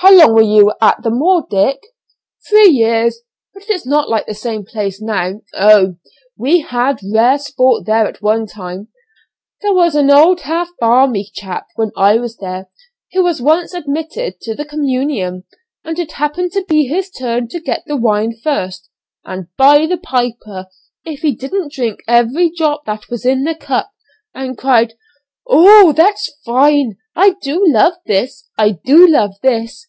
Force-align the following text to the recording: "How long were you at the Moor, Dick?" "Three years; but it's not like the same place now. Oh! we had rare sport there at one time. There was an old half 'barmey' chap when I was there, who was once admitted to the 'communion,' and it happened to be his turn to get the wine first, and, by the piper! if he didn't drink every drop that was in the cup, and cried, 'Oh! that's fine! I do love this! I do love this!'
"How 0.00 0.12
long 0.16 0.32
were 0.34 0.42
you 0.42 0.72
at 0.80 1.02
the 1.02 1.10
Moor, 1.10 1.44
Dick?" 1.50 1.80
"Three 2.48 2.68
years; 2.70 3.22
but 3.52 3.64
it's 3.68 3.84
not 3.84 4.08
like 4.08 4.26
the 4.26 4.32
same 4.34 4.64
place 4.64 5.02
now. 5.02 5.40
Oh! 5.54 5.96
we 6.36 6.60
had 6.60 7.00
rare 7.12 7.36
sport 7.36 7.84
there 7.84 8.06
at 8.06 8.22
one 8.22 8.46
time. 8.46 8.88
There 9.60 9.74
was 9.74 9.96
an 9.96 10.08
old 10.08 10.42
half 10.42 10.68
'barmey' 10.80 11.32
chap 11.34 11.66
when 11.74 11.90
I 11.96 12.16
was 12.18 12.36
there, 12.36 12.68
who 13.12 13.24
was 13.24 13.42
once 13.42 13.74
admitted 13.74 14.40
to 14.42 14.54
the 14.54 14.64
'communion,' 14.64 15.42
and 15.84 15.98
it 15.98 16.12
happened 16.12 16.52
to 16.52 16.64
be 16.68 16.84
his 16.86 17.10
turn 17.10 17.48
to 17.48 17.58
get 17.60 17.82
the 17.86 17.96
wine 17.96 18.32
first, 18.40 18.88
and, 19.24 19.48
by 19.56 19.84
the 19.86 19.98
piper! 19.98 20.68
if 21.04 21.20
he 21.22 21.32
didn't 21.34 21.72
drink 21.72 21.98
every 22.06 22.50
drop 22.50 22.84
that 22.84 23.10
was 23.10 23.26
in 23.26 23.42
the 23.42 23.56
cup, 23.56 23.90
and 24.32 24.56
cried, 24.56 24.94
'Oh! 25.50 25.92
that's 25.92 26.30
fine! 26.46 26.98
I 27.16 27.30
do 27.42 27.64
love 27.66 27.94
this! 28.06 28.48
I 28.56 28.70
do 28.84 29.06
love 29.08 29.32
this!' 29.42 29.86